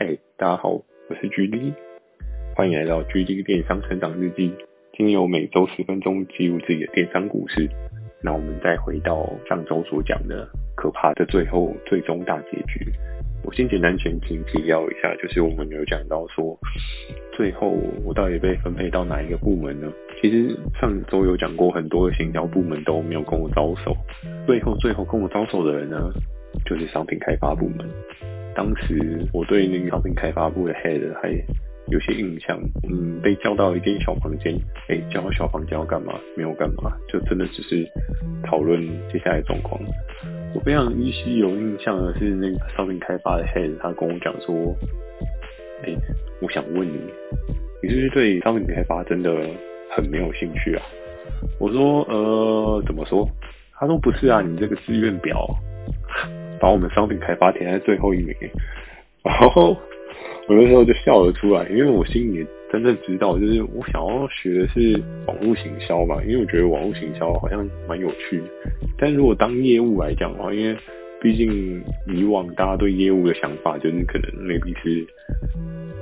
[0.00, 1.72] 嗨，大家好，我是 GD，
[2.54, 4.54] 欢迎来到 GD 电商成长日记。
[4.96, 7.68] 今天有每周十分钟记录自己的电商故事。
[8.22, 12.92] 那我们再回到上周所讲的可怕的最后最终大结局。
[13.42, 16.56] 我先简单前情提要一下，就是我们有讲到说，
[17.36, 19.92] 最后我到底被分配到哪一个部门呢？
[20.22, 23.96] 其实上周有讲过，很多的行销部门都没有跟我招手，
[24.46, 25.98] 最后最后跟我招手的人呢，
[26.64, 27.84] 就是商品开发部门。
[28.58, 31.30] 当时我对那个商品开发部的 head 还
[31.92, 32.58] 有些印象，
[32.90, 34.52] 嗯，被叫到一间小房间，
[34.88, 36.12] 哎、叫到小房间要干嘛？
[36.36, 37.88] 没有干嘛，就真的只是
[38.42, 39.80] 讨论接下来状况。
[40.56, 44.74] 我非常依稀有印象的是，那个商品开发的 head 他跟我讲说，
[45.84, 45.94] 哎、
[46.42, 46.98] 我想问你，
[47.80, 49.30] 你是不是对商品开发真的
[49.94, 50.82] 很没有兴趣啊？
[51.60, 53.24] 我说，呃，怎么说？
[53.78, 55.48] 他说不是啊，你这个志愿表。
[56.60, 58.34] 把我们商品开发填在最后一名，
[59.22, 59.76] 然后
[60.48, 68.42] 我那时候就笑了出来，因为我心里真正知道，就是我想要学的是网络行销嘛，因为我觉得网络行销好像蛮有趣。
[68.98, 70.76] 但如果当业务来讲的话，因为
[71.20, 75.06] 毕竟以往大家对业务的想法就是可能未必是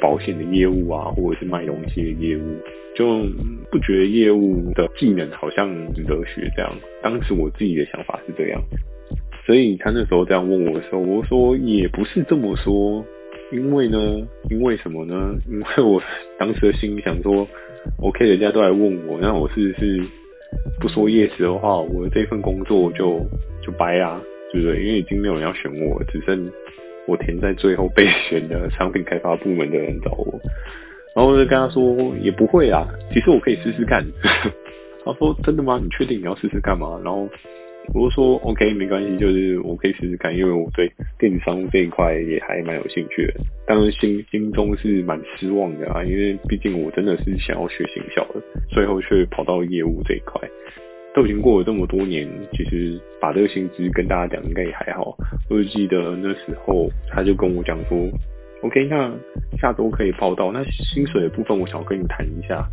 [0.00, 2.56] 保险的业务啊，或者是卖东西的业务，
[2.94, 3.24] 就
[3.70, 6.72] 不觉得业务的技能好像值得学这样。
[7.02, 8.62] 当时我自己的想法是这样。
[9.48, 13.02] 所以他那时候这样问我的时候，我说也不是这么说，
[13.50, 13.98] 因为呢，
[14.50, 15.34] 因为什么呢？
[15.48, 16.02] 因为我
[16.38, 17.48] 当时的心想说
[18.02, 20.02] ，OK，人家都来问我，那我是不是
[20.78, 23.24] 不说 yes 的话，我这份工作就
[23.62, 24.20] 就掰啊，
[24.52, 24.84] 对不对？
[24.84, 26.52] 因为已经没有人要选我，只剩
[27.06, 30.38] 我填在最后备选的商品开发部门的人找我，
[31.16, 34.04] 然后我就跟他说也不会啊，其实我可以试试看。
[35.06, 35.80] 他说真的吗？
[35.82, 37.00] 你确定你要试试看吗？
[37.02, 37.26] 然后。
[37.94, 43.34] 我就说 OK 没关系，就是我可以试试看，因为我对电子商务这一块也还蛮有兴趣的。
[43.66, 50.40] 当然心心中是蛮失望的啊，因为毕竟我真的是想要学行销的，最后却跑到业务这一块。
[51.14, 55.16] 都已经过了这么多年，其实把这个薪资跟大家讲应该也还好。
[55.50, 57.98] 我就记得那时候他就跟我讲说
[58.62, 59.10] ，OK，那
[59.58, 62.64] 下周可以报到，那薪水的部分我想跟你谈一下。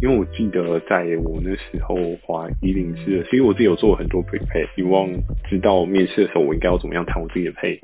[0.00, 5.08] 因为我记得在我那时候华一零四，其实我自己有做很多 prepare，希望
[5.50, 7.80] 知道面试的时候我应该要怎么样谈我自己的配。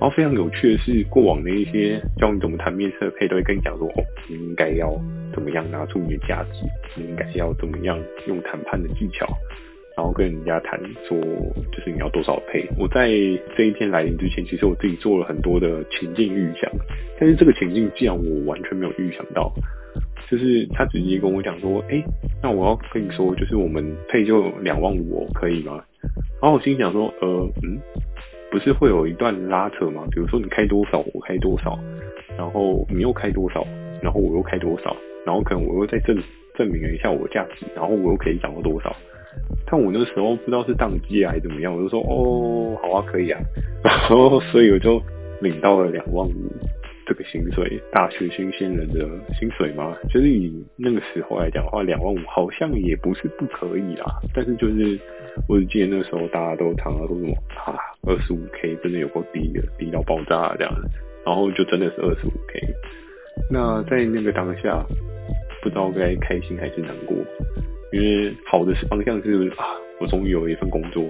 [0.00, 4.90] 后非常有趣的是，过往的一些教你怎么谈面试的配都会跟你讲说，哦，你应该要
[5.32, 6.64] 怎么样拿出你的价值，
[6.96, 7.96] 你应该要怎么样
[8.26, 9.26] 用谈判的技巧，
[9.94, 11.16] 然后跟人家谈说，
[11.70, 12.66] 就是你要多少配。
[12.78, 13.10] 我在
[13.56, 16.68] 这一天来临之前，其实我自己做了很多的情境预想，
[17.20, 19.52] 但是这个情境既然我完全没有预想到。
[20.32, 22.02] 就是他直接跟我讲说，哎、
[22.42, 25.84] 那我要跟你说，就是我们配就两万五，可以吗？
[26.40, 27.78] 然后我心想说，呃，嗯，
[28.50, 30.06] 不是会有一段拉扯吗？
[30.10, 31.78] 比如说你开多少，我开多少，
[32.38, 33.62] 然后你又开多少，
[34.02, 36.16] 然后我又开多少，然后可能我又再证
[36.56, 38.90] 证明了一下我的价值，然后我又可以涨到多少？
[39.66, 43.38] 但我那时候不知道是宕机还是怎么样，我就说，哦，好啊，可以啊，
[43.84, 44.98] 然后所以我就
[45.42, 46.32] 领到了两万五。
[47.12, 49.06] 这个薪水，大学新鲜人的
[49.38, 49.94] 薪水吗？
[50.08, 54.06] 就是以那个时候来讲的话，两万五好像也不是不可以啦。
[54.34, 54.98] 但是就是，
[55.46, 57.34] 我只记得那时候大家都常常说什么
[57.66, 60.72] 啊，二十五 K 真的有够低的，低到爆炸这样。
[61.26, 62.60] 然后就真的是二十五 K。
[63.50, 64.82] 那在那个当下，
[65.62, 67.14] 不知道该开心还是难过，
[67.92, 69.81] 因为好的方向是啊。
[70.02, 71.04] 我终于有一份工作，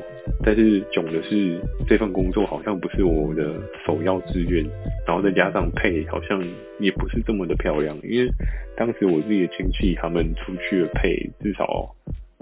[0.44, 1.58] 但是囧的是
[1.88, 3.54] 这份工作好像不是我的
[3.86, 4.62] 首要志愿，
[5.06, 6.38] 然后再加上配好像
[6.78, 8.30] 也不是这么的漂亮，因为
[8.76, 11.08] 当时我自己的亲戚他们出去的配
[11.40, 11.88] 至少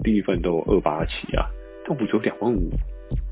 [0.03, 1.47] 第一份都有二八起啊，
[1.87, 2.69] 但我只有两万五，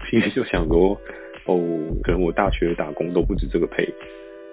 [0.09, 0.97] 心里就想说
[1.43, 1.59] 哦，
[2.01, 3.83] 可能我大学打工都不止这个配，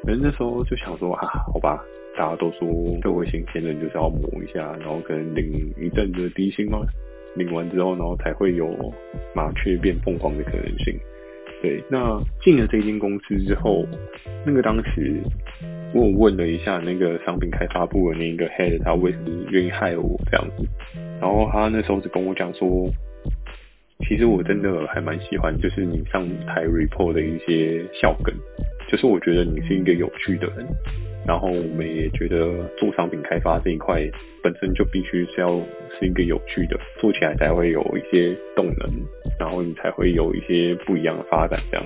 [0.02, 1.84] 可能那时候就想说啊，好吧，
[2.18, 2.66] 大家都说
[3.00, 6.80] 社会新鲜人就是要磨一下，然后可能领一阵子的低薪吗？
[7.36, 8.68] 领完之后，然后才会有
[9.34, 10.98] 麻雀变凤凰的可能性。
[11.62, 13.86] 对，那进了这间公司之后，
[14.44, 15.22] 那个当时
[15.94, 20.68] 我问了一下那个商品开发部的那个 head，他为什么愿意害我这样子？
[21.20, 22.86] 然后他那时候只跟我讲说，
[24.06, 28.34] 其实我真的还蛮喜欢，就是你上台 report 的一些笑梗，
[28.88, 30.66] 就是我觉得你是一个有趣的人。
[31.26, 34.00] 然后我们也觉得做商品开发这一块
[34.42, 35.58] 本身就必须是要
[35.98, 38.90] 是一个有趣的，做起来才会有一些动能，
[39.38, 41.84] 然后你才会有一些不一样的发展这样。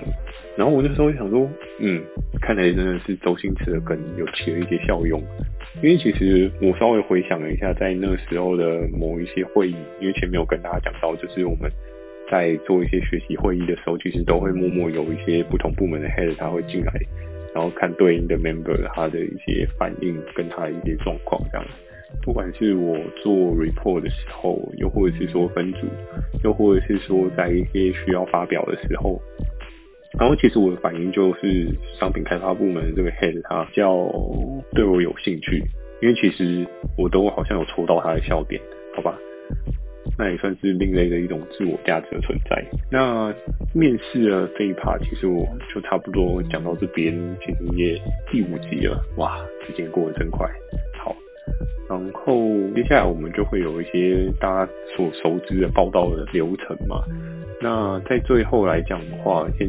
[0.56, 1.48] 然后我那时候想说，
[1.78, 2.02] 嗯，
[2.42, 5.22] 看来真的是周星驰的梗有起了一些效用，
[5.82, 11.70] 因为其实我稍微回想了一下，在那时候的某一些会议，因为前面有跟大家讲到，就是我们
[12.30, 16.92] 在做一些学习会议的时候，其实都会默默有一些不同部门的 head 他会进来。
[17.54, 21.66] 然后看对应的 member 他的一些反应跟他的一些状况这样。
[22.22, 25.86] 不管是我做 report 的时候，又或者是说分组，
[26.42, 29.20] 又或者是说在一些需要发表的时候，
[30.18, 33.86] 然后其实我的反应就是商品开发部门的这个 head 他比较
[34.74, 35.62] 对我有兴趣，
[36.02, 36.66] 因为其实
[36.98, 38.60] 我都好像有戳到他的笑点，
[38.94, 39.16] 好吧？
[40.20, 42.62] 那也算是另类的一种自我价值的存在。
[42.92, 43.32] 那
[43.74, 47.98] 面试的这一趴，其实我就差不多讲到这边，其实也
[48.30, 50.46] 第五集了，哇，时间过得真快。
[51.02, 51.16] 好，
[51.88, 52.34] 然后
[52.74, 57.02] 接下来我们就会有一些大家所熟知的报道的流程嘛。
[57.62, 59.66] 那在最后来讲的话，先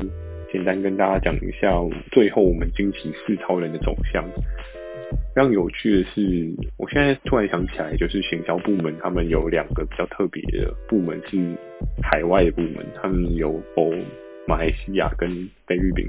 [0.52, 1.72] 简单跟大家讲一下，
[2.12, 4.22] 最后我们惊奇四超人的走向。
[5.36, 11.38] 非常有趣的是，我现在突然想起来，就是行销部门他们有两个比较特别的部门是
[12.02, 13.92] 海外的部门，他们有哦
[14.48, 15.30] 马来西亚跟
[15.68, 16.06] 菲律宾，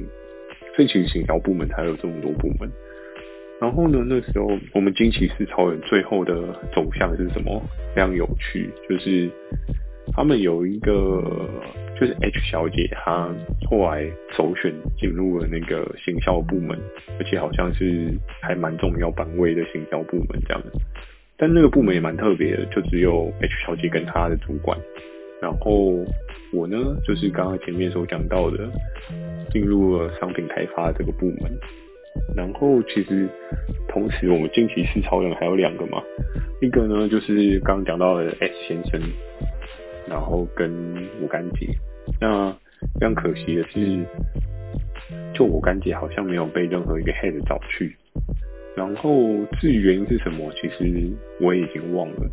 [0.75, 2.71] 所以其实行销部门才有这么多部门。
[3.61, 6.35] 然后呢，那时候我们惊奇四超人最后的
[6.75, 7.63] 走向是什么？
[7.95, 9.31] 非常有趣，就是。
[10.15, 11.23] 他们有一个
[11.99, 13.29] 就是 H 小姐，她
[13.69, 14.05] 后来
[14.37, 16.79] 首选进入了那个行销部门，
[17.19, 18.09] 而且好像是
[18.41, 20.71] 还蛮重要岗位的行销部门这样子。
[21.39, 24.79] 但那个部门也蛮特别的，就只有 H 小姐跟她的主管。
[25.41, 25.97] 然后
[26.53, 26.77] 我呢，
[27.07, 28.69] 就是刚刚前面所讲到的，
[29.51, 31.51] 进入了商品开发这个部门。
[32.37, 33.27] 然后其实
[33.89, 36.03] 同时，我们惊奇四超人还有两个嘛，
[36.61, 39.01] 一个呢就是刚刚讲到的 S 先生。
[40.09, 40.71] 然后跟
[41.21, 41.69] 我干姐，
[42.21, 42.51] 那
[42.99, 44.05] 非常可惜的是，
[45.35, 47.97] 就我干姐好像没有被任何一个 head 找去。
[48.75, 49.13] 然后
[49.61, 51.11] 至于原因是什么，其实
[51.41, 52.31] 我也已经忘了。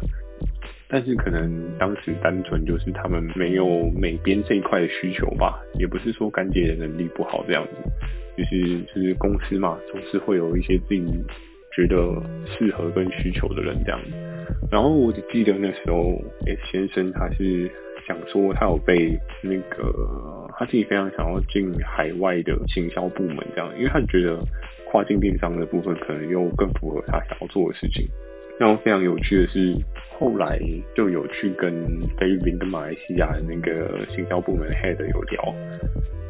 [0.88, 7.72] 但是可能当时单纯就是他们没有美编这一块的需求吧，也不是说干姐的能力不好这样子，
[8.38, 11.06] 就是就是公司嘛，总是会有一些自己
[11.76, 11.96] 觉得
[12.48, 14.29] 适合跟需求的人这样子。
[14.72, 16.14] 然后我就记得那时候
[16.46, 17.70] ，S 先生他是
[18.08, 24.38] 想说他有被那个他自己非常想要进海外的行销部门这样，因为他觉得
[24.92, 28.08] 跨境电商的部分可能又更符合他想要做的事情。
[28.60, 29.74] 然后非常有趣的是，
[30.20, 30.60] 后来
[30.94, 31.72] 就有去跟
[32.18, 35.56] 菲律宾跟马来西亚的那个行销部门 head 有聊，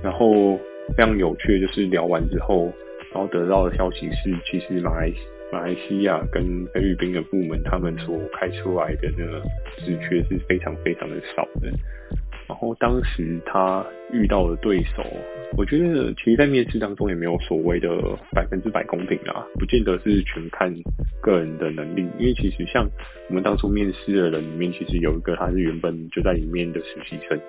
[0.04, 0.56] 然后
[0.95, 2.72] 非常有趣的就是聊完之后，
[3.12, 5.12] 然后得到的消息是，其实马来。
[5.51, 6.44] 马来西亚跟
[6.74, 9.42] 菲律宾的部门，他们所开出来的那个
[9.78, 11.72] 职缺是非常非常的少的。
[12.48, 15.04] 然后当时他遇到的对手，
[15.57, 17.90] 我觉得其实，在面试当中也没有所谓的
[18.31, 20.72] 百分之百公平啊，不见得是全看
[21.22, 22.07] 个人的能力。
[22.18, 22.88] 因为其实像
[23.30, 27.40] 我们当初面试的人里面，其实有一个他是原本就在里面的实习生，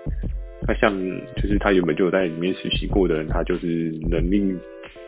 [0.67, 0.93] 他像
[1.37, 3.67] 就是他原本就有在里面实习过的人，他就是
[4.11, 4.55] 能力。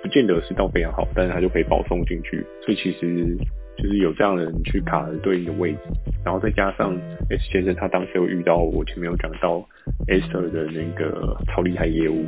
[0.02, 3.36] 不见得是到非常好，但是他就可以保送进去，所以其实
[3.78, 5.78] 就是有这样的人去卡了对应的位置，
[6.24, 6.94] 然后再加上
[7.30, 9.64] S 先生他当时有遇到我前面有讲到
[10.08, 12.24] Esther 的那个超厉害业务，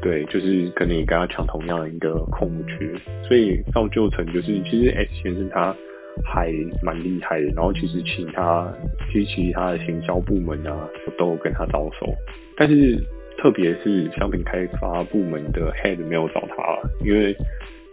[0.00, 2.90] 对，就是可能也跟他抢同样的一个空缺，
[3.28, 5.76] 所以造就成就是其实 S 先生他
[6.24, 6.50] 还
[6.82, 8.72] 蛮厉害的，然后其实其他
[9.12, 10.88] 其实其他的行销部门啊
[11.18, 12.10] 都跟他招手，
[12.56, 12.98] 但是。
[13.46, 16.56] 特别是商品开发部门的 head 没有找他，
[17.04, 17.32] 因为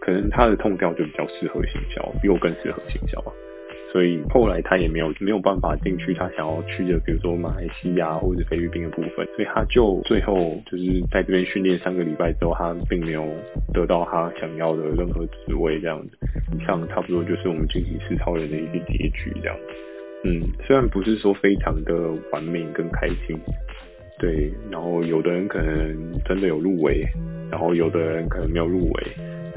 [0.00, 3.22] 可能他的痛调就比较适合行销，比我更适合行销，
[3.92, 13.24] 所以后来他也没有没有办法进去他想要去的，比如说马来西亚或者菲律宾的部分，所以他就最后就是在这边训练三个礼拜之后，他并没有
[13.72, 16.18] 得到他想要的任何职位这样子。
[16.58, 19.56] 以上差不多就是我们惊奇四超人的一些结局这样。
[20.24, 21.94] 嗯，虽然不是说非常的
[22.32, 23.38] 完美跟开心。
[24.18, 27.04] 对，然后有的人可能真的有入围，
[27.50, 29.06] 然后有的人可能没有入围，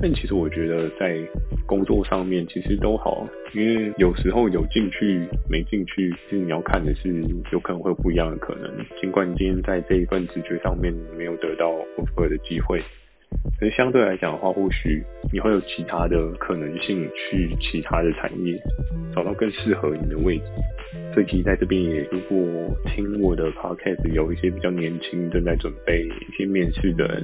[0.02, 1.18] 但其实我觉得在
[1.66, 8.70] 工作上面其实都好，因为有时候有进去没进去，其实你要看的是有可能会有不一样的可能。
[9.00, 12.82] 尽管今天在这一份直觉上面没有得到 offer 的机会，
[13.60, 18.56] 可是相对来讲的话，或许你会有其他的可能性去其他的产业
[19.16, 20.44] 找到更适合你的位置。
[21.14, 22.38] 所以其实在这边也，如果
[22.86, 27.24] 听我的 podcast 有一些比较年轻正在准备一些面试的人，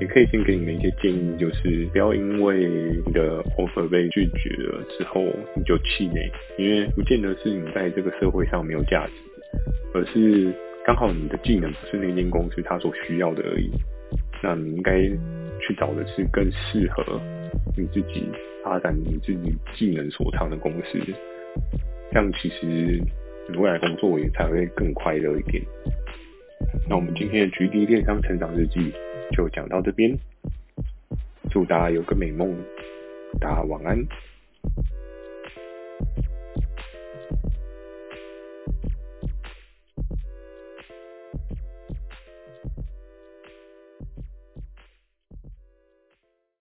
[0.00, 2.68] 也可以先给你们一些建议，就是不要因为
[3.06, 5.24] 你的 offer 被拒绝了之后
[5.56, 9.12] 你就气馁，因为不见得是你在这个社会上没有价值，
[9.94, 10.52] 而是
[10.84, 13.70] 刚好你的技能不是那间公司他所需要的而已。
[14.42, 14.92] 那你应该
[15.60, 17.20] 去找的是更适合
[17.76, 18.28] 你自己
[18.64, 20.98] 发展你自己技能所长的公司。
[22.12, 22.66] 这样其实
[23.48, 25.62] 你未来工作也才会更快乐一点。
[26.88, 28.92] 那我们今天的局地电商成长日记
[29.32, 30.16] 就讲到这边。
[31.50, 32.54] 祝大家有个美梦，
[33.40, 33.98] 大家晚安。